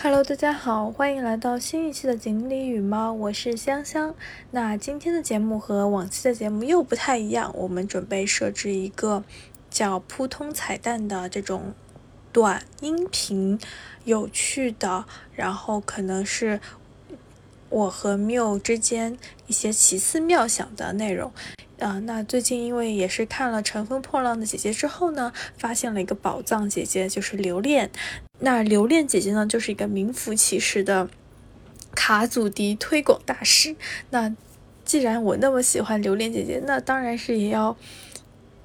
[0.00, 4.14] Hello，大家好，欢迎来到新一期的锦鲤与猫，我是香香。
[4.52, 9.24] 那今天的节目和往期的节目又不太一样，我们准备设置一个
[9.68, 11.74] 叫“扑通彩蛋”的这种
[12.32, 13.58] 短音频，
[14.04, 16.60] 有趣的，然后可能是
[17.68, 19.18] 我和缪之间
[19.48, 21.32] 一些奇思妙想的内容。
[21.78, 27.90] 啊，那最近因为也是看了《乘风破浪的姐姐》之后呢，发现了一个宝藏姐姐，就是留恋。
[28.40, 31.08] 那留恋姐姐呢，就是一个名副其实的
[31.94, 33.76] 卡祖笛推广大师。
[34.10, 34.34] 那
[34.84, 37.76] 既然我那么喜欢留恋姐姐，那当然是也要。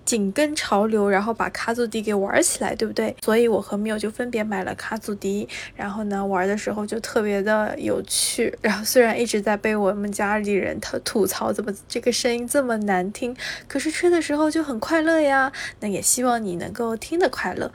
[0.06, 3.16] 紧跟潮流，然后把卡祖笛给玩起来，对不对？
[3.22, 8.54] 所以我和缪就分别买了卡祖笛，然后呢，玩的时候就特别的有趣。
[8.62, 13.36] 然后虽然一直在被我们家里人吐吐槽，怎么这个声音这么难听，
[13.68, 15.52] 可是吹的时候就很快乐呀。
[15.80, 17.72] 那也希望你能够听得快乐。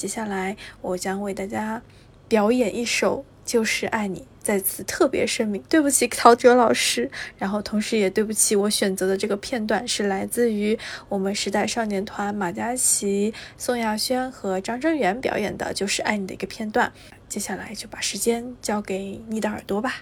[0.00, 1.80] 接下来我将为大家
[2.28, 3.24] 表演一首。
[3.44, 10.78] 就是爱你，在此特别声明，对不起陶喆老师，然后同时也对不起我选择的这个片段是来自于
[11.10, 16.90] 我们时代少年团马嘉祺、宋亚轩和张真源表演的，就是爱你的一个片段。
[17.28, 19.96] 接下来就把时间交给你的耳朵吧。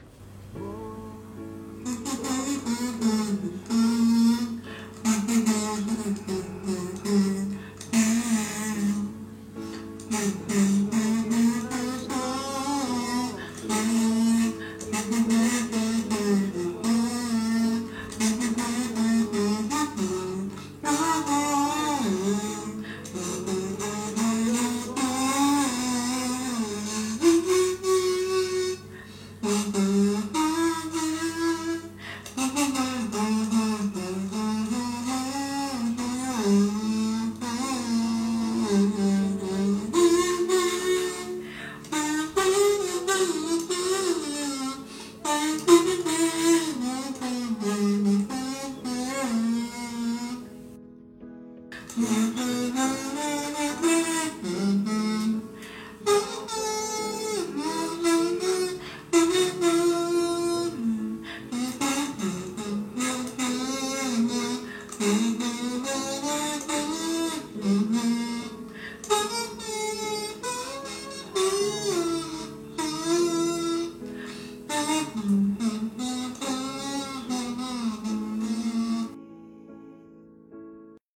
[51.96, 52.04] 嗯。
[52.04, 53.41] 嗯嗯嗯